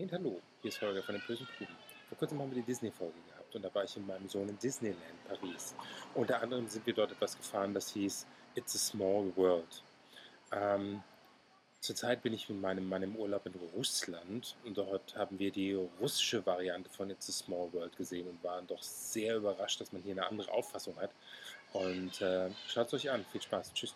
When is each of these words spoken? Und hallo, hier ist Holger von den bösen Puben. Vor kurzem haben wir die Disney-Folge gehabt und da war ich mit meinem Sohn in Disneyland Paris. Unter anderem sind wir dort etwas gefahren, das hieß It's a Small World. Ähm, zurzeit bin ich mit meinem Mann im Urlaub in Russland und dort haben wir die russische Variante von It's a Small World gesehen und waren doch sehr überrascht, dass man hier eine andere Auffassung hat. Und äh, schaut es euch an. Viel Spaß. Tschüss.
Und 0.00 0.12
hallo, 0.12 0.40
hier 0.62 0.70
ist 0.70 0.80
Holger 0.80 1.02
von 1.02 1.14
den 1.14 1.22
bösen 1.26 1.46
Puben. 1.58 1.76
Vor 2.08 2.16
kurzem 2.16 2.40
haben 2.40 2.50
wir 2.50 2.62
die 2.62 2.66
Disney-Folge 2.66 3.20
gehabt 3.28 3.54
und 3.54 3.62
da 3.62 3.74
war 3.74 3.84
ich 3.84 3.94
mit 3.98 4.06
meinem 4.06 4.28
Sohn 4.30 4.48
in 4.48 4.58
Disneyland 4.58 5.28
Paris. 5.28 5.74
Unter 6.14 6.40
anderem 6.40 6.66
sind 6.68 6.86
wir 6.86 6.94
dort 6.94 7.12
etwas 7.12 7.36
gefahren, 7.36 7.74
das 7.74 7.92
hieß 7.92 8.26
It's 8.54 8.74
a 8.74 8.78
Small 8.78 9.30
World. 9.36 9.82
Ähm, 10.52 11.02
zurzeit 11.80 12.22
bin 12.22 12.32
ich 12.32 12.48
mit 12.48 12.62
meinem 12.62 12.88
Mann 12.88 13.02
im 13.02 13.14
Urlaub 13.14 13.44
in 13.44 13.52
Russland 13.76 14.56
und 14.64 14.78
dort 14.78 15.14
haben 15.16 15.38
wir 15.38 15.50
die 15.50 15.74
russische 15.74 16.46
Variante 16.46 16.88
von 16.88 17.10
It's 17.10 17.28
a 17.28 17.32
Small 17.32 17.70
World 17.74 17.94
gesehen 17.98 18.26
und 18.26 18.42
waren 18.42 18.66
doch 18.66 18.82
sehr 18.82 19.36
überrascht, 19.36 19.82
dass 19.82 19.92
man 19.92 20.00
hier 20.00 20.12
eine 20.12 20.26
andere 20.26 20.50
Auffassung 20.50 20.96
hat. 20.96 21.10
Und 21.74 22.22
äh, 22.22 22.48
schaut 22.68 22.86
es 22.86 22.94
euch 22.94 23.10
an. 23.10 23.26
Viel 23.30 23.42
Spaß. 23.42 23.74
Tschüss. 23.74 23.94